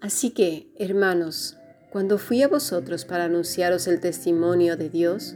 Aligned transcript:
Así 0.00 0.30
que, 0.30 0.68
hermanos, 0.78 1.56
cuando 1.90 2.18
fui 2.18 2.42
a 2.42 2.48
vosotros 2.48 3.04
para 3.04 3.24
anunciaros 3.24 3.88
el 3.88 3.98
testimonio 3.98 4.76
de 4.76 4.90
Dios, 4.90 5.34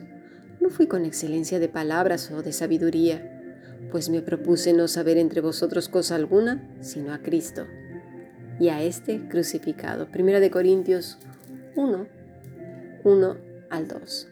no 0.61 0.71
fui 0.71 0.87
con 0.87 1.05
excelencia 1.05 1.59
de 1.59 1.69
palabras 1.69 2.31
o 2.31 2.43
de 2.43 2.53
sabiduría, 2.53 3.29
pues 3.91 4.09
me 4.09 4.23
propuse 4.23 4.73
no 4.73 4.87
saber 4.87 5.19
entre 5.19 5.41
vosotros 5.41 5.89
cosa 5.89 6.15
alguna, 6.15 6.63
sino 6.81 7.13
a 7.13 7.19
Cristo 7.19 7.67
y 8.61 8.69
a 8.69 8.81
este 8.83 9.27
crucificado. 9.29 10.13
Primera 10.13 10.39
de 10.39 10.53
Corintios 10.53 11.19
1, 11.75 12.07
1 13.03 13.37
al 13.69 13.89
2. 13.89 14.29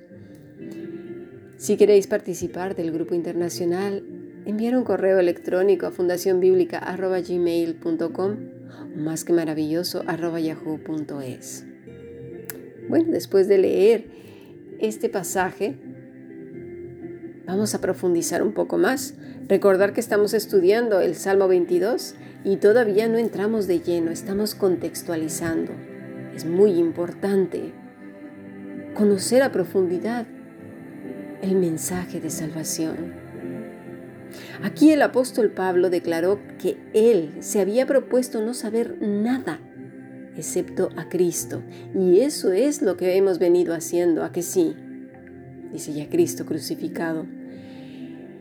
Si 1.56 1.76
queréis 1.76 2.06
participar 2.06 2.76
del 2.76 2.92
grupo 2.92 3.16
internacional, 3.16 4.04
enviar 4.46 4.76
un 4.76 4.84
correo 4.84 5.18
electrónico 5.18 5.86
a 5.86 5.90
fundacionbiblica.gmail.com 5.90 8.59
más 8.96 9.24
que 9.24 9.32
maravilloso 9.32 10.02
yahoo.es. 10.04 11.64
Bueno, 12.88 13.12
después 13.12 13.46
de 13.48 13.58
leer 13.58 14.06
este 14.80 15.08
pasaje, 15.08 15.78
vamos 17.46 17.74
a 17.74 17.80
profundizar 17.80 18.42
un 18.42 18.52
poco 18.52 18.78
más. 18.78 19.14
Recordar 19.48 19.92
que 19.92 20.00
estamos 20.00 20.34
estudiando 20.34 21.00
el 21.00 21.14
Salmo 21.14 21.48
22 21.48 22.14
y 22.44 22.56
todavía 22.56 23.08
no 23.08 23.18
entramos 23.18 23.66
de 23.66 23.80
lleno, 23.80 24.10
estamos 24.10 24.54
contextualizando. 24.54 25.72
Es 26.34 26.44
muy 26.44 26.72
importante 26.72 27.72
conocer 28.94 29.42
a 29.42 29.52
profundidad 29.52 30.26
el 31.42 31.56
mensaje 31.56 32.20
de 32.20 32.30
salvación. 32.30 33.19
Aquí 34.62 34.92
el 34.92 35.02
apóstol 35.02 35.50
Pablo 35.50 35.90
declaró 35.90 36.38
que 36.58 36.76
él 36.92 37.32
se 37.40 37.60
había 37.60 37.86
propuesto 37.86 38.42
no 38.42 38.54
saber 38.54 38.98
nada 39.00 39.60
excepto 40.36 40.90
a 40.96 41.08
Cristo. 41.08 41.62
Y 41.94 42.20
eso 42.20 42.52
es 42.52 42.82
lo 42.82 42.96
que 42.96 43.16
hemos 43.16 43.38
venido 43.38 43.74
haciendo, 43.74 44.24
a 44.24 44.32
que 44.32 44.42
sí. 44.42 44.74
Dice 45.72 45.92
ya 45.92 46.08
Cristo 46.08 46.46
crucificado. 46.46 47.26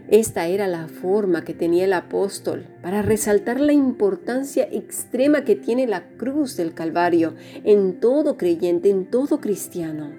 Esta 0.10 0.48
era 0.48 0.68
la 0.68 0.88
forma 0.88 1.44
que 1.44 1.54
tenía 1.54 1.86
el 1.86 1.94
apóstol 1.94 2.66
para 2.82 3.04
resaltar 3.04 3.60
la 3.60 3.74
importancia 3.74 4.68
extrema 4.72 5.44
que 5.44 5.56
tiene 5.56 5.86
la 5.86 6.10
cruz 6.18 6.58
del 6.58 6.74
Calvario 6.74 7.36
en 7.64 8.00
todo 8.00 8.36
creyente, 8.36 8.90
en 8.90 9.06
todo 9.06 9.40
cristiano. 9.40 10.12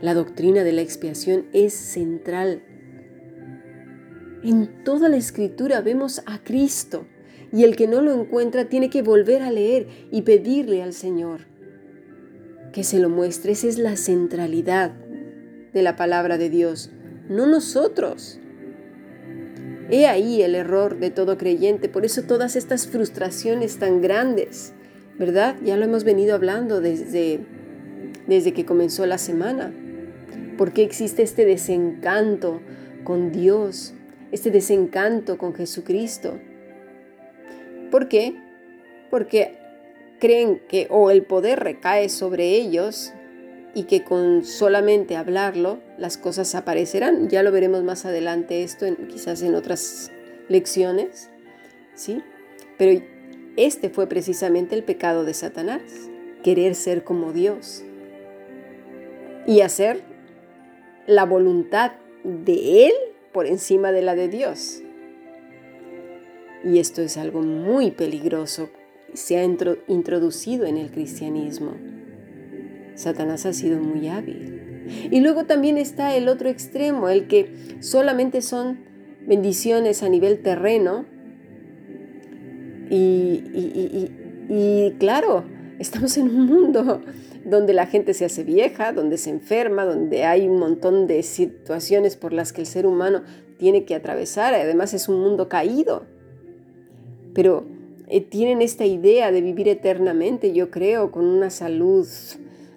La 0.00 0.14
doctrina 0.14 0.64
de 0.64 0.72
la 0.72 0.80
expiación 0.80 1.44
es 1.52 1.74
central. 1.74 2.62
En 4.44 4.84
toda 4.84 5.08
la 5.08 5.16
escritura 5.16 5.80
vemos 5.80 6.22
a 6.26 6.42
Cristo 6.42 7.06
y 7.52 7.64
el 7.64 7.76
que 7.76 7.86
no 7.86 8.02
lo 8.02 8.12
encuentra 8.12 8.68
tiene 8.68 8.90
que 8.90 9.02
volver 9.02 9.42
a 9.42 9.50
leer 9.50 9.86
y 10.10 10.22
pedirle 10.22 10.82
al 10.82 10.92
Señor 10.92 11.52
que 12.72 12.82
se 12.82 12.98
lo 12.98 13.08
muestre. 13.08 13.52
Esa 13.52 13.68
es 13.68 13.78
la 13.78 13.96
centralidad 13.96 14.92
de 15.72 15.82
la 15.82 15.94
palabra 15.94 16.38
de 16.38 16.50
Dios, 16.50 16.90
no 17.28 17.46
nosotros. 17.46 18.40
He 19.90 20.06
ahí 20.06 20.42
el 20.42 20.54
error 20.54 20.98
de 20.98 21.10
todo 21.10 21.36
creyente, 21.36 21.88
por 21.88 22.04
eso 22.04 22.22
todas 22.22 22.56
estas 22.56 22.86
frustraciones 22.86 23.78
tan 23.78 24.00
grandes, 24.00 24.72
¿verdad? 25.18 25.56
Ya 25.62 25.76
lo 25.76 25.84
hemos 25.84 26.04
venido 26.04 26.34
hablando 26.34 26.80
desde, 26.80 27.40
desde 28.26 28.52
que 28.54 28.64
comenzó 28.64 29.04
la 29.06 29.18
semana. 29.18 29.72
¿Por 30.56 30.72
qué 30.72 30.82
existe 30.82 31.22
este 31.22 31.44
desencanto 31.44 32.60
con 33.04 33.32
Dios, 33.32 33.94
este 34.32 34.50
desencanto 34.50 35.38
con 35.38 35.54
Jesucristo? 35.54 36.40
¿Por 37.90 38.08
qué? 38.08 38.34
Porque 39.10 39.58
creen 40.18 40.60
que 40.68 40.86
o 40.90 41.10
el 41.10 41.24
poder 41.24 41.60
recae 41.60 42.08
sobre 42.08 42.48
ellos 42.48 43.12
y 43.74 43.84
que 43.84 44.02
con 44.04 44.44
solamente 44.44 45.16
hablarlo 45.16 45.80
las 45.98 46.16
cosas 46.16 46.54
aparecerán. 46.54 47.28
Ya 47.28 47.42
lo 47.42 47.52
veremos 47.52 47.82
más 47.82 48.04
adelante 48.04 48.62
esto, 48.62 48.86
quizás 49.08 49.42
en 49.42 49.54
otras 49.54 50.10
lecciones, 50.48 51.30
¿sí? 51.94 52.22
Pero 52.78 53.04
este 53.56 53.90
fue 53.90 54.06
precisamente 54.06 54.74
el 54.74 54.82
pecado 54.82 55.24
de 55.24 55.34
Satanás, 55.34 55.82
querer 56.42 56.74
ser 56.74 57.04
como 57.04 57.32
Dios 57.32 57.82
y 59.46 59.60
hacer 59.60 60.00
la 61.06 61.24
voluntad 61.24 61.92
de 62.24 62.86
Él 62.86 62.92
por 63.32 63.46
encima 63.46 63.92
de 63.92 64.02
la 64.02 64.14
de 64.14 64.28
Dios. 64.28 64.82
Y 66.64 66.78
esto 66.78 67.02
es 67.02 67.16
algo 67.16 67.42
muy 67.42 67.90
peligroso. 67.90 68.70
Se 69.14 69.36
ha 69.36 69.44
introducido 69.44 70.64
en 70.64 70.76
el 70.76 70.90
cristianismo. 70.90 71.72
Satanás 72.94 73.46
ha 73.46 73.52
sido 73.52 73.80
muy 73.80 74.08
hábil. 74.08 74.60
Y 75.10 75.20
luego 75.20 75.44
también 75.44 75.78
está 75.78 76.16
el 76.16 76.28
otro 76.28 76.48
extremo, 76.48 77.08
el 77.08 77.26
que 77.26 77.52
solamente 77.80 78.42
son 78.42 78.80
bendiciones 79.26 80.02
a 80.02 80.08
nivel 80.08 80.42
terreno. 80.42 81.04
Y, 82.90 84.10
claro, 84.98 85.44
estamos 85.78 86.16
en 86.16 86.28
un 86.28 86.46
mundo 86.46 87.02
donde 87.44 87.72
la 87.72 87.86
gente 87.86 88.14
se 88.14 88.24
hace 88.24 88.44
vieja, 88.44 88.92
donde 88.92 89.18
se 89.18 89.30
enferma, 89.30 89.84
donde 89.84 90.24
hay 90.24 90.48
un 90.48 90.58
montón 90.58 91.06
de 91.06 91.22
situaciones 91.22 92.16
por 92.16 92.32
las 92.32 92.52
que 92.52 92.62
el 92.62 92.66
ser 92.66 92.86
humano 92.86 93.22
tiene 93.58 93.84
que 93.84 93.94
atravesar. 93.94 94.54
Además 94.54 94.94
es 94.94 95.08
un 95.08 95.20
mundo 95.20 95.48
caído. 95.48 96.04
Pero 97.34 97.64
eh, 98.08 98.20
tienen 98.20 98.62
esta 98.62 98.84
idea 98.84 99.32
de 99.32 99.40
vivir 99.40 99.68
eternamente, 99.68 100.52
yo 100.52 100.70
creo, 100.70 101.10
con 101.10 101.24
una 101.24 101.50
salud 101.50 102.06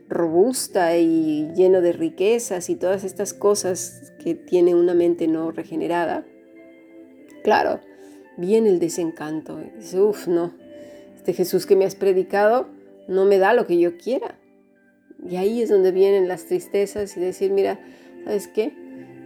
robusta 0.07 0.97
y 0.97 1.51
lleno 1.55 1.81
de 1.81 1.91
riquezas 1.91 2.69
y 2.69 2.75
todas 2.75 3.03
estas 3.03 3.33
cosas 3.33 4.13
que 4.23 4.35
tiene 4.35 4.75
una 4.75 4.93
mente 4.93 5.27
no 5.27 5.51
regenerada, 5.51 6.25
claro, 7.43 7.79
viene 8.37 8.69
el 8.69 8.79
desencanto. 8.79 9.59
Dice, 9.77 9.99
uff, 9.99 10.27
no, 10.27 10.53
este 11.15 11.33
Jesús 11.33 11.65
que 11.65 11.75
me 11.75 11.85
has 11.85 11.95
predicado 11.95 12.67
no 13.07 13.25
me 13.25 13.37
da 13.37 13.53
lo 13.53 13.65
que 13.65 13.77
yo 13.77 13.97
quiera. 13.97 14.39
Y 15.27 15.37
ahí 15.37 15.61
es 15.61 15.69
donde 15.69 15.91
vienen 15.91 16.27
las 16.27 16.45
tristezas 16.45 17.15
y 17.17 17.19
decir, 17.19 17.51
mira, 17.51 17.79
¿sabes 18.23 18.47
qué? 18.47 18.73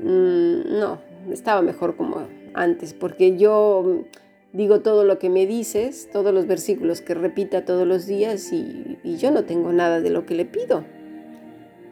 Mm, 0.02 0.80
no, 0.80 1.00
estaba 1.32 1.62
mejor 1.62 1.96
como 1.96 2.28
antes, 2.54 2.94
porque 2.94 3.38
yo 3.38 4.06
digo 4.54 4.82
todo 4.82 5.04
lo 5.04 5.20
que 5.20 5.30
me 5.30 5.46
dices, 5.46 6.10
todos 6.12 6.34
los 6.34 6.48
versículos 6.48 7.02
que 7.02 7.14
repita 7.14 7.66
todos 7.66 7.86
los 7.86 8.08
días 8.08 8.52
y, 8.52 8.98
yo 9.04 9.32
no 9.32 9.44
tengo 9.44 9.74
nada 9.74 10.02
de 10.02 10.10
lo 10.10 10.26
que 10.26 10.36
le 10.36 10.46
pido. 10.46 10.84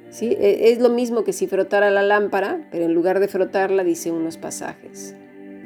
¿Sí? 0.09 0.35
E, 0.39 0.71
es 0.71 0.79
lo 0.79 0.89
mismo 0.89 1.23
que 1.23 1.33
si 1.33 1.47
frotara 1.47 1.91
la 1.91 2.01
lámpara, 2.01 2.67
pero 2.71 2.85
en 2.85 2.93
lugar 2.93 3.19
de 3.19 3.27
frotarla 3.27 3.83
dice 3.83 4.11
unos 4.11 4.37
pasajes 4.37 5.15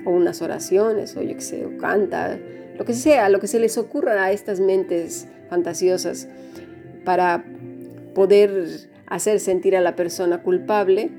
o 0.04 0.10
unas 0.10 0.42
oraciones 0.42 1.16
o 1.16 1.22
yo 1.22 1.36
qué 1.36 1.42
sé, 1.42 1.66
o 1.66 1.78
canta, 1.78 2.40
lo 2.78 2.86
que 2.86 2.94
sea, 2.94 3.30
lo 3.30 3.40
que 3.40 3.48
se 3.48 3.60
les 3.60 3.78
ocurra 3.78 4.24
a 4.24 4.32
estas 4.32 4.60
mentes 4.60 5.28
fantasiosas 5.50 6.28
para 7.06 7.44
poder 8.14 8.90
hacer 9.08 9.40
sentir 9.40 9.76
a 9.76 9.82
la 9.82 9.96
persona 9.96 10.42
culpable 10.42 11.10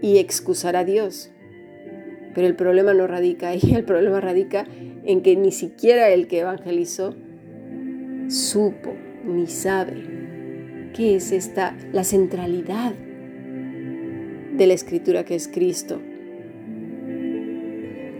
y 0.00 0.18
excusar 0.18 0.76
a 0.76 0.84
Dios. 0.84 1.30
Pero 2.34 2.46
el 2.46 2.56
problema 2.56 2.94
no 2.94 3.06
radica 3.06 3.48
ahí, 3.48 3.60
el 3.74 3.84
problema 3.84 4.20
radica 4.20 4.66
en 5.04 5.22
que 5.22 5.36
ni 5.36 5.52
siquiera 5.52 6.10
el 6.10 6.26
que 6.26 6.40
evangelizó 6.40 7.14
supo 8.28 8.94
ni 9.24 9.46
sabe 9.46 10.90
qué 10.94 11.16
es 11.16 11.32
esta, 11.32 11.76
la 11.92 12.04
centralidad 12.04 12.94
de 14.52 14.66
la 14.66 14.74
escritura 14.74 15.24
que 15.24 15.34
es 15.34 15.48
Cristo. 15.48 16.00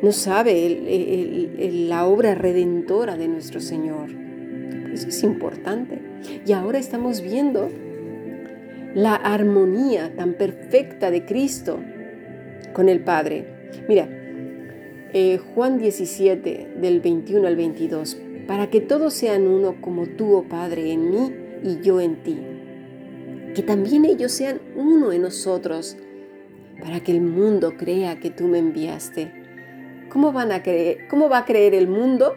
No 0.03 0.13
sabe 0.13 1.49
la 1.89 2.05
obra 2.05 2.35
redentora 2.35 3.17
de 3.17 3.29
nuestro 3.29 3.61
Señor. 3.61 4.11
Eso 4.93 5.09
es 5.09 5.23
importante. 5.23 6.04
Y 6.47 6.53
ahora 6.53 6.79
estamos 6.79 7.21
viendo 7.21 7.71
la 8.95 9.15
armonía 9.15 10.15
tan 10.15 10.35
perfecta 10.35 11.11
de 11.11 11.25
Cristo 11.25 11.81
con 12.73 12.89
el 12.89 13.01
Padre. 13.01 13.47
Mira, 13.89 14.09
eh, 15.13 15.39
Juan 15.39 15.79
17, 15.79 16.75
del 16.81 17.01
21 17.01 17.47
al 17.47 17.57
22, 17.57 18.19
para 18.47 18.71
que 18.71 18.81
todos 18.81 19.15
sean 19.15 19.47
uno 19.47 19.81
como 19.81 20.07
tú, 20.07 20.35
oh 20.35 20.45
Padre, 20.45 20.93
en 20.93 21.11
mí 21.11 21.33
y 21.63 21.81
yo 21.81 22.01
en 22.01 22.23
ti. 22.23 22.39
Que 23.55 23.63
también 23.63 24.05
ellos 24.05 24.33
sean 24.33 24.61
uno 24.77 25.13
en 25.13 25.23
nosotros, 25.23 25.97
para 26.81 27.01
que 27.01 27.13
el 27.13 27.21
mundo 27.21 27.75
crea 27.77 28.19
que 28.19 28.31
tú 28.31 28.49
me 28.49 28.59
enviaste. 28.59 29.33
¿Cómo, 30.09 30.33
van 30.33 30.53
a 30.53 30.63
creer, 30.63 31.07
cómo 31.09 31.29
va 31.29 31.39
a 31.39 31.45
creer 31.45 31.75
el 31.75 31.89
mundo? 31.89 32.35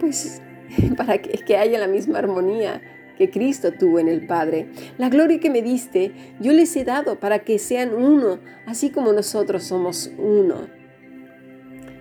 Pues 0.00 0.42
para 0.96 1.18
que, 1.18 1.56
haya 1.56 1.78
la 1.78 1.88
misma 1.88 2.18
armonía 2.18 2.82
que 3.18 3.30
Cristo 3.30 3.72
tuvo 3.72 3.98
en 3.98 4.08
el 4.08 4.26
Padre. 4.26 4.68
La 4.98 5.08
gloria 5.08 5.40
que 5.40 5.50
me 5.50 5.62
diste, 5.62 6.12
yo 6.40 6.52
les 6.52 6.76
he 6.76 6.84
dado 6.84 7.18
para 7.18 7.44
que 7.44 7.58
sean 7.58 7.94
uno, 7.94 8.40
así 8.66 8.90
como 8.90 9.12
nosotros 9.12 9.64
somos 9.64 10.10
uno. 10.18 10.68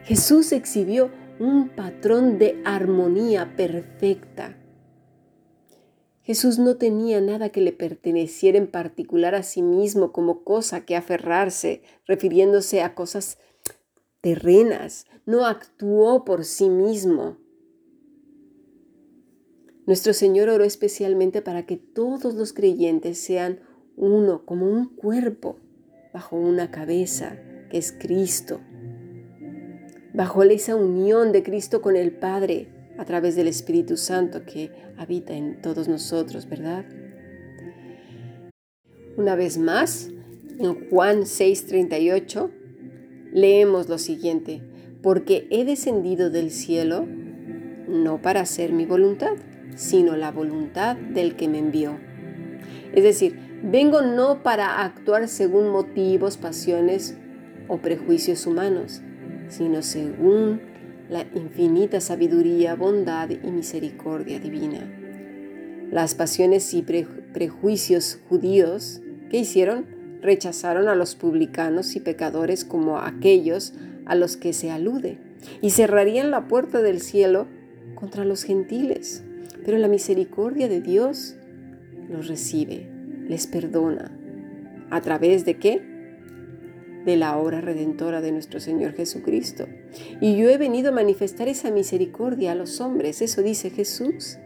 Jesús 0.04 0.52
exhibió 0.52 1.12
un 1.40 1.70
patrón 1.70 2.38
de 2.38 2.62
armonía 2.66 3.56
perfecta 3.56 4.58
Jesús 6.26 6.58
no 6.58 6.78
tenía 6.78 7.22
nada 7.22 7.50
que 7.50 7.62
le 7.62 7.72
perteneciera 7.72 8.58
en 8.58 8.66
particular 8.66 9.36
a 9.36 9.44
sí 9.44 9.62
mismo 9.62 10.12
como 10.12 10.44
cosa 10.44 10.84
que 10.84 10.96
aferrarse, 10.96 11.84
refiriéndose 12.08 12.82
a 12.82 12.96
cosas 12.96 13.38
terrenas. 14.22 15.06
No 15.28 15.46
actuó 15.46 16.26
por 16.26 16.44
sí 16.44 16.68
mismo. 16.68 17.38
Nuestro 19.86 20.14
Señor 20.14 20.50
oró 20.50 20.64
especialmente 20.64 21.42
para 21.42 21.66
que 21.66 21.78
todos 21.78 22.34
los 22.34 22.54
creyentes 22.54 23.20
sean 23.20 23.60
uno, 23.96 24.44
como 24.46 24.68
un 24.68 24.88
cuerpo, 24.88 25.60
bajo 26.12 26.38
una 26.38 26.72
cabeza, 26.72 27.38
que 27.70 27.78
es 27.78 27.92
Cristo, 27.92 28.62
bajo 30.14 30.42
esa 30.44 30.76
unión 30.76 31.32
de 31.32 31.44
Cristo 31.44 31.82
con 31.82 31.96
el 31.96 32.12
Padre 32.12 32.70
a 32.98 33.06
través 33.06 33.36
del 33.36 33.48
Espíritu 33.48 33.98
Santo 33.98 34.44
que 34.46 34.72
habita 34.98 35.34
en 35.34 35.62
todos 35.62 35.88
nosotros, 35.88 36.50
¿verdad? 36.50 36.86
Una 39.18 39.36
vez 39.36 39.58
más, 39.58 40.10
en 40.58 40.90
Juan 40.90 41.26
6:38, 41.26 42.50
leemos 43.34 43.88
lo 43.88 43.98
siguiente, 43.98 44.62
porque 45.04 45.48
he 45.52 45.64
descendido 45.64 46.30
del 46.30 46.50
cielo 46.50 47.06
no 47.88 48.22
para 48.22 48.42
hacer 48.42 48.74
mi 48.74 48.86
voluntad, 48.86 49.36
sino 49.76 50.16
la 50.16 50.32
voluntad 50.32 50.96
del 50.96 51.36
que 51.36 51.48
me 51.48 51.60
envió. 51.60 51.98
Es 52.94 53.04
decir, 53.04 53.40
vengo 53.64 54.02
no 54.02 54.44
para 54.44 54.84
actuar 54.84 55.28
según 55.28 55.70
motivos, 55.70 56.38
pasiones 56.38 57.18
o 57.68 57.78
prejuicios 57.78 58.46
humanos, 58.46 59.02
sino 59.50 59.82
según 59.82 60.62
la 61.10 61.26
infinita 61.36 62.02
sabiduría, 62.02 62.76
bondad 62.76 63.30
y 63.30 63.52
misericordia 63.52 64.40
divina. 64.40 64.80
Las 65.92 66.16
pasiones 66.16 66.74
y 66.74 66.82
prejuicios 66.82 68.20
judíos 68.28 69.02
que 69.30 69.38
hicieron 69.38 69.86
rechazaron 70.22 70.88
a 70.88 70.96
los 70.96 71.16
publicanos 71.16 71.96
y 71.96 72.00
pecadores 72.00 72.66
como 72.66 73.00
aquellos 73.00 73.74
a 74.06 74.16
los 74.16 74.38
que 74.38 74.54
se 74.54 74.72
alude 74.72 75.20
y 75.62 75.70
cerrarían 75.72 76.32
la 76.32 76.48
puerta 76.48 76.82
del 76.82 77.00
cielo 77.00 77.48
contra 77.94 78.26
los 78.26 78.44
gentiles. 78.44 79.24
Pero 79.66 79.78
la 79.78 79.88
misericordia 79.88 80.70
de 80.70 80.80
Dios 80.80 81.36
los 82.08 82.28
recibe, 82.28 82.88
les 83.28 83.48
perdona. 83.48 84.18
¿A 84.92 85.02
través 85.02 85.44
de 85.44 85.58
qué? 85.58 85.96
de 87.06 87.16
la 87.16 87.38
obra 87.38 87.62
redentora 87.62 88.20
de 88.20 88.32
nuestro 88.32 88.60
Señor 88.60 88.94
Jesucristo. 88.94 89.68
Y 90.20 90.36
yo 90.36 90.50
he 90.50 90.58
venido 90.58 90.90
a 90.90 90.92
manifestar 90.92 91.48
esa 91.48 91.72
misericordia 91.72 92.52
a 92.52 92.56
los 92.56 92.82
hombres, 92.82 93.22
eso 93.22 93.44
dice 93.44 93.70
Jesús. 93.70 94.40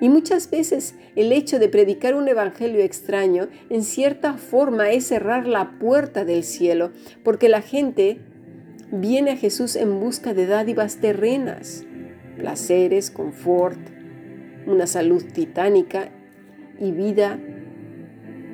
Y 0.00 0.08
muchas 0.08 0.50
veces 0.50 0.94
el 1.16 1.32
hecho 1.32 1.58
de 1.58 1.68
predicar 1.68 2.14
un 2.14 2.28
evangelio 2.28 2.80
extraño 2.82 3.48
en 3.70 3.82
cierta 3.82 4.34
forma 4.34 4.90
es 4.90 5.06
cerrar 5.06 5.46
la 5.46 5.78
puerta 5.78 6.24
del 6.24 6.44
cielo, 6.44 6.92
porque 7.22 7.48
la 7.48 7.62
gente 7.62 8.18
viene 8.92 9.32
a 9.32 9.36
Jesús 9.36 9.76
en 9.76 9.98
busca 10.00 10.34
de 10.34 10.46
dádivas 10.46 10.96
terrenas, 10.96 11.84
placeres, 12.36 13.10
confort, 13.10 13.78
una 14.66 14.86
salud 14.86 15.24
titánica 15.32 16.10
y 16.78 16.92
vida 16.92 17.38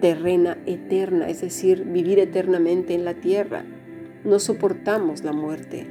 terrena 0.00 0.58
eterna, 0.66 1.28
es 1.28 1.40
decir, 1.40 1.84
vivir 1.84 2.18
eternamente 2.18 2.94
en 2.94 3.04
la 3.04 3.14
tierra. 3.14 3.64
No 4.24 4.38
soportamos 4.38 5.24
la 5.24 5.32
muerte, 5.32 5.86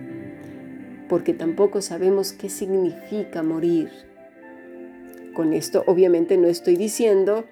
porque 1.08 1.34
tampoco 1.34 1.82
sabemos 1.82 2.34
qué 2.34 2.50
significa 2.50 3.44
morir. 3.44 3.90
Con 5.34 5.54
esto 5.54 5.84
obviamente 5.88 6.38
no 6.38 6.48
estoy 6.48 6.76
diciendo 6.76 7.46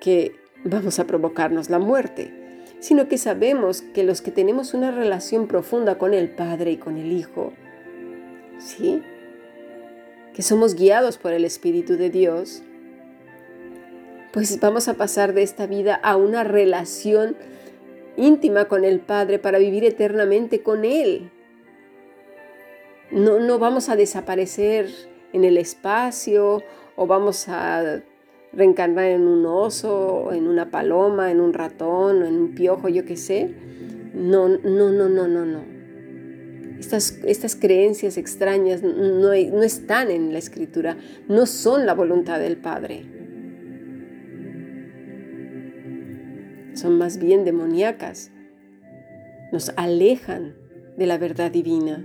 que 0.00 0.32
vamos 0.64 0.98
a 0.98 1.06
provocarnos 1.06 1.70
la 1.70 1.78
muerte, 1.78 2.32
sino 2.80 3.08
que 3.08 3.18
sabemos 3.18 3.82
que 3.82 4.04
los 4.04 4.22
que 4.22 4.30
tenemos 4.30 4.74
una 4.74 4.90
relación 4.90 5.46
profunda 5.46 5.98
con 5.98 6.14
el 6.14 6.30
Padre 6.30 6.72
y 6.72 6.76
con 6.76 6.96
el 6.96 7.12
Hijo, 7.12 7.52
¿sí? 8.58 9.02
Que 10.36 10.42
somos 10.42 10.74
guiados 10.74 11.16
por 11.16 11.32
el 11.32 11.46
Espíritu 11.46 11.96
de 11.96 12.10
Dios, 12.10 12.62
pues 14.34 14.60
vamos 14.60 14.86
a 14.86 14.92
pasar 14.92 15.32
de 15.32 15.42
esta 15.42 15.66
vida 15.66 15.94
a 15.94 16.16
una 16.16 16.44
relación 16.44 17.38
íntima 18.18 18.66
con 18.66 18.84
el 18.84 19.00
Padre 19.00 19.38
para 19.38 19.56
vivir 19.56 19.82
eternamente 19.82 20.62
con 20.62 20.84
Él. 20.84 21.30
No, 23.10 23.40
no 23.40 23.58
vamos 23.58 23.88
a 23.88 23.96
desaparecer 23.96 24.90
en 25.32 25.44
el 25.44 25.56
espacio 25.56 26.62
o 26.96 27.06
vamos 27.06 27.48
a 27.48 28.02
reencarnar 28.52 29.06
en 29.06 29.26
un 29.26 29.46
oso, 29.46 30.34
en 30.34 30.48
una 30.48 30.70
paloma, 30.70 31.30
en 31.30 31.40
un 31.40 31.54
ratón, 31.54 32.22
en 32.22 32.34
un 32.34 32.54
piojo, 32.54 32.90
yo 32.90 33.06
qué 33.06 33.16
sé. 33.16 33.54
No, 34.12 34.48
no, 34.48 34.90
no, 34.90 35.08
no, 35.08 35.28
no, 35.28 35.46
no. 35.46 35.75
Estas, 36.78 37.18
estas 37.24 37.56
creencias 37.56 38.16
extrañas 38.16 38.82
no, 38.82 39.28
no 39.28 39.62
están 39.62 40.10
en 40.10 40.32
la 40.32 40.38
escritura, 40.38 40.96
no 41.28 41.46
son 41.46 41.86
la 41.86 41.94
voluntad 41.94 42.38
del 42.38 42.56
Padre. 42.56 43.16
son 46.76 46.98
más 46.98 47.18
bien 47.18 47.44
demoníacas. 47.44 48.30
Nos 49.52 49.72
alejan 49.76 50.54
de 50.96 51.06
la 51.06 51.18
verdad 51.18 51.50
divina. 51.50 52.04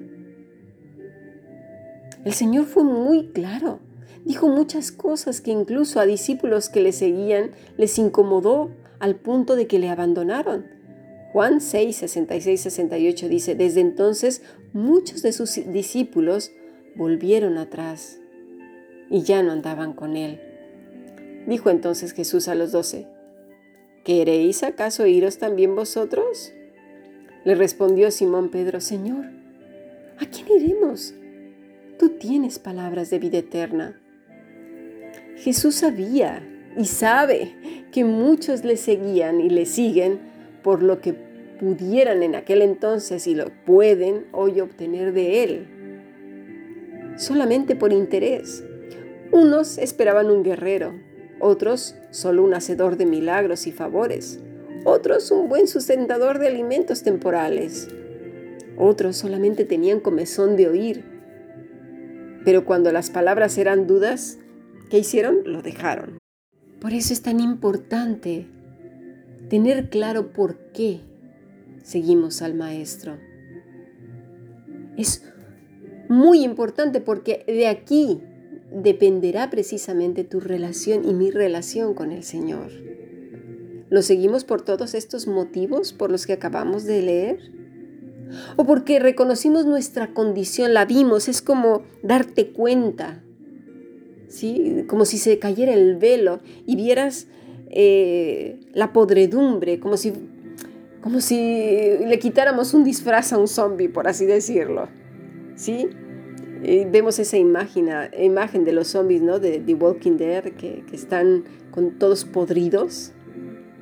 El 2.24 2.34
Señor 2.34 2.66
fue 2.66 2.84
muy 2.84 3.30
claro. 3.30 3.80
Dijo 4.26 4.48
muchas 4.48 4.92
cosas 4.92 5.42
que 5.42 5.52
incluso 5.52 6.00
a 6.00 6.06
discípulos 6.06 6.70
que 6.70 6.82
le 6.82 6.92
seguían 6.92 7.52
les 7.78 7.98
incomodó 7.98 8.72
al 9.00 9.16
punto 9.16 9.56
de 9.56 9.68
que 9.68 9.80
le 9.80 9.90
abandonaron. 9.90 10.66
Juan 11.32 11.62
6, 11.62 11.96
66, 11.96 12.62
68 12.62 13.30
dice, 13.30 13.56
desde 13.56 13.80
entonces 13.80 14.42
muchos 14.74 15.22
de 15.22 15.32
sus 15.32 15.56
discípulos 15.72 16.52
volvieron 16.96 17.58
atrás 17.58 18.20
y 19.10 19.22
ya 19.22 19.42
no 19.42 19.52
andaban 19.52 19.94
con 19.94 20.18
él. 20.18 20.42
Dijo 21.48 21.70
entonces 21.70 22.12
Jesús 22.14 22.48
a 22.48 22.56
los 22.56 22.72
doce, 22.72 23.08
¿Queréis 24.04 24.64
acaso 24.64 25.06
iros 25.06 25.38
también 25.38 25.76
vosotros? 25.76 26.54
Le 27.46 27.54
respondió 27.54 28.10
Simón 28.10 28.50
Pedro, 28.50 28.82
Señor, 28.82 29.26
¿a 30.20 30.26
quién 30.26 30.48
iremos? 30.60 31.14
Tú 32.00 32.10
tienes 32.10 32.58
palabras 32.58 33.12
de 33.12 33.20
vida 33.20 33.38
eterna. 33.38 34.02
Jesús 35.38 35.76
sabía 35.76 36.44
y 36.76 36.86
sabe 36.86 37.56
que 37.92 38.04
muchos 38.04 38.64
le 38.64 38.76
seguían 38.76 39.40
y 39.40 39.50
le 39.50 39.68
siguen 39.68 40.31
por 40.64 40.84
lo 40.84 41.02
que 41.02 41.14
pudieran 41.60 42.24
en 42.24 42.36
aquel 42.36 42.62
entonces 42.62 43.28
y 43.28 43.36
lo 43.36 43.46
pueden 43.66 44.26
hoy 44.32 44.62
obtener 44.62 45.14
de 45.14 45.44
Él, 45.44 45.68
solamente 47.18 47.76
por 47.76 47.94
interés. 47.94 48.64
Unos 49.32 49.78
esperaban 49.78 50.30
un 50.30 50.44
guerrero, 50.44 50.94
otros 51.40 51.96
solo 52.10 52.44
un 52.44 52.54
hacedor 52.54 52.98
de 52.98 53.06
milagros 53.06 53.68
y 53.68 53.72
favores, 53.72 54.40
otros 54.84 55.30
un 55.32 55.50
buen 55.50 55.68
sustentador 55.68 56.40
de 56.40 56.48
alimentos 56.48 57.04
temporales, 57.04 57.88
otros 58.78 59.16
solamente 59.16 59.64
tenían 59.64 60.00
comezón 60.00 60.56
de 60.56 60.68
oír. 60.68 61.04
Pero 62.44 62.66
cuando 62.66 62.92
las 62.92 63.12
palabras 63.12 63.58
eran 63.60 63.86
dudas, 63.86 64.40
¿qué 64.90 64.98
hicieron? 64.98 65.42
Lo 65.46 65.62
dejaron. 65.62 66.18
Por 66.80 66.94
eso 66.94 67.14
es 67.14 67.22
tan 67.22 67.40
importante 67.40 68.48
tener 69.52 69.90
claro 69.90 70.32
por 70.32 70.72
qué 70.72 71.02
seguimos 71.84 72.42
al 72.42 72.54
Maestro. 72.54 73.18
Es 74.96 75.26
muy 76.08 76.46
importante 76.46 77.02
porque 77.02 77.44
de 77.46 77.68
aquí 77.68 78.22
dependerá 78.72 79.50
precisamente 79.50 80.24
tu 80.24 80.40
relación 80.40 81.04
y 81.04 81.14
mi 81.14 81.32
relación 81.32 81.96
con 81.96 82.14
el 82.14 82.24
Señor. 82.24 82.72
¿Lo 83.90 84.02
seguimos 84.02 84.46
por 84.46 84.62
todos 84.62 84.94
estos 84.94 85.28
motivos 85.28 85.92
por 85.92 86.12
los 86.12 86.26
que 86.26 86.32
acabamos 86.32 86.86
de 86.86 87.02
leer? 87.02 87.52
¿O 88.56 88.66
porque 88.66 89.00
reconocimos 89.00 89.66
nuestra 89.66 90.14
condición, 90.14 90.74
la 90.74 90.86
vimos? 90.86 91.28
Es 91.28 91.42
como 91.42 91.84
darte 92.04 92.54
cuenta, 92.54 93.22
¿sí? 94.30 94.86
Como 94.88 95.04
si 95.04 95.18
se 95.18 95.40
cayera 95.40 95.74
el 95.74 95.98
velo 95.98 96.40
y 96.66 96.78
vieras 96.78 97.28
eh, 97.74 98.60
la 98.74 98.92
podredumbre, 98.92 99.80
como 99.80 99.96
si, 99.96 100.12
como 101.02 101.22
si 101.22 101.38
le 102.06 102.20
quitáramos 102.20 102.74
un 102.74 102.84
disfraz 102.84 103.32
a 103.32 103.38
un 103.38 103.48
zombie, 103.48 103.88
por 103.88 104.10
así 104.10 104.26
decirlo, 104.26 104.90
¿sí? 105.56 105.90
vemos 106.92 107.18
esa 107.18 107.38
imagen, 107.38 107.90
imagen 108.20 108.66
de 108.66 108.74
los 108.74 108.90
zombies, 108.90 109.22
¿no? 109.22 109.40
De 109.40 109.60
The 109.60 109.74
Walking 109.74 110.18
Dead, 110.18 110.44
que, 110.44 110.84
que 110.88 110.96
están 110.96 111.46
con 111.72 111.98
todos 111.98 112.26
podridos, 112.26 113.14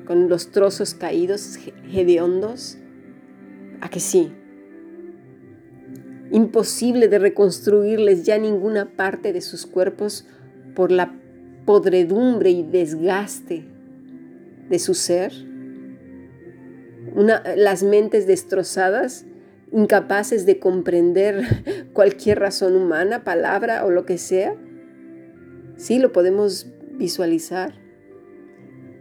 con 0.06 0.28
los 0.28 0.50
trozos 0.50 0.94
caídos, 0.94 1.58
hediondos. 1.92 2.78
¿A 3.82 3.90
que 3.90 4.00
sí? 4.00 4.32
Imposible 6.30 7.08
de 7.08 7.18
reconstruirles 7.18 8.24
ya 8.24 8.38
ninguna 8.38 8.96
parte 8.96 9.32
de 9.32 9.40
sus 9.40 9.66
cuerpos 9.66 10.26
por 10.74 10.90
la 10.92 11.14
podredumbre 11.66 12.50
y 12.50 12.62
desgaste 12.62 13.69
de 14.70 14.78
su 14.78 14.94
ser, 14.94 15.32
las 17.56 17.82
mentes 17.82 18.26
destrozadas, 18.26 19.26
incapaces 19.72 20.46
de 20.46 20.58
comprender 20.58 21.90
cualquier 21.92 22.38
razón 22.38 22.76
humana, 22.76 23.24
palabra 23.24 23.84
o 23.84 23.90
lo 23.90 24.06
que 24.06 24.16
sea. 24.16 24.54
Sí, 25.76 25.98
lo 25.98 26.12
podemos 26.12 26.68
visualizar. 26.92 27.74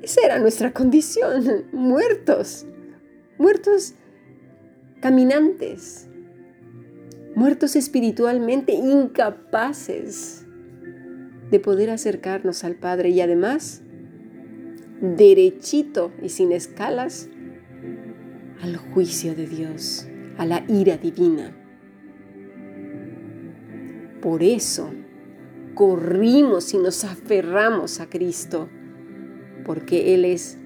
Esa 0.02 0.26
era 0.26 0.40
nuestra 0.40 0.74
condición, 0.74 1.66
muertos, 1.72 2.66
muertos 3.38 3.94
caminantes, 5.02 6.08
muertos 7.36 7.76
espiritualmente, 7.76 8.74
incapaces 8.74 10.46
de 11.52 11.60
poder 11.60 11.92
acercarnos 11.92 12.64
al 12.64 12.76
Padre 12.76 13.10
y 13.10 13.22
además 13.22 13.84
derechito 15.02 16.12
y 16.22 16.30
sin 16.30 16.52
escalas 16.52 17.30
al 18.62 18.78
juicio 18.78 19.36
de 19.36 19.48
Dios, 19.48 20.08
a 20.38 20.46
la 20.46 20.64
ira 20.68 20.98
divina. 20.98 21.56
Por 24.22 24.44
eso 24.44 24.92
corrimos 25.76 26.74
y 26.74 26.78
nos 26.78 27.06
aferramos 27.06 28.02
a 28.02 28.10
Cristo, 28.10 28.68
porque 29.64 30.14
Él 30.14 30.26
es 30.26 30.58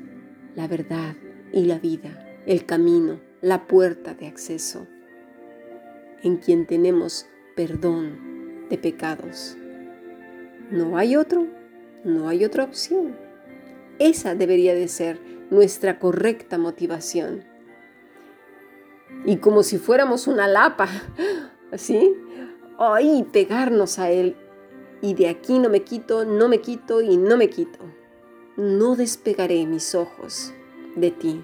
la 0.56 0.68
verdad 0.68 1.16
y 1.52 1.66
la 1.66 1.78
vida, 1.78 2.42
el 2.48 2.66
camino, 2.66 3.20
la 3.42 3.68
puerta 3.68 4.16
de 4.16 4.28
acceso, 4.28 4.88
en 6.24 6.38
quien 6.38 6.66
tenemos 6.66 7.28
perdón 7.56 8.68
de 8.70 8.78
pecados. 8.80 9.56
No 10.72 10.98
hay 10.98 11.16
otro, 11.16 11.46
no 12.04 12.28
hay 12.28 12.46
otra 12.46 12.64
opción. 12.64 13.23
Esa 14.00 14.36
debería 14.36 14.74
de 14.74 14.88
ser 14.88 15.20
nuestra 15.50 16.00
correcta 16.00 16.58
motivación. 16.58 17.44
Y 19.26 19.38
como 19.38 19.64
si 19.64 19.78
fuéramos 19.78 20.28
una 20.28 20.48
lapa, 20.48 20.88
¿así? 21.72 22.14
Ahí 22.78 23.26
pegarnos 23.32 24.00
a 24.00 24.12
Él. 24.12 24.36
Y 25.02 25.14
de 25.14 25.28
aquí 25.28 25.60
no 25.60 25.70
me 25.70 25.84
quito, 25.84 26.26
no 26.26 26.48
me 26.48 26.62
quito 26.62 27.02
y 27.02 27.18
no 27.18 27.38
me 27.38 27.50
quito. 27.50 27.80
No 28.58 28.96
despegaré 28.96 29.66
mis 29.66 29.96
ojos 29.96 30.54
de 30.96 31.12
ti. 31.12 31.44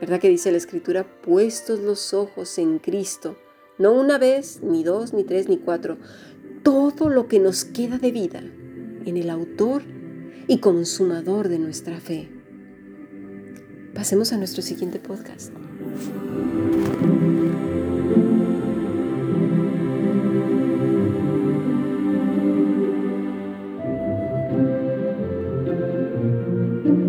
¿Verdad 0.00 0.20
que 0.20 0.28
dice 0.28 0.50
la 0.50 0.58
Escritura? 0.58 1.04
Puestos 1.22 1.80
los 1.80 2.12
ojos 2.14 2.58
en 2.58 2.78
Cristo. 2.78 3.36
No 3.78 3.92
una 3.92 4.18
vez, 4.18 4.60
ni 4.62 4.82
dos, 4.82 5.12
ni 5.12 5.24
tres, 5.24 5.48
ni 5.48 5.58
cuatro 5.58 5.98
todo 6.62 7.08
lo 7.08 7.28
que 7.28 7.40
nos 7.40 7.64
queda 7.64 7.98
de 7.98 8.12
vida 8.12 8.40
en 9.04 9.16
el 9.16 9.30
autor 9.30 9.82
y 10.46 10.58
consumador 10.58 11.48
de 11.48 11.58
nuestra 11.58 12.00
fe. 12.00 12.28
Pasemos 13.94 14.32
a 14.32 14.36
nuestro 14.36 14.62
siguiente 14.62 14.98
podcast. 14.98 15.52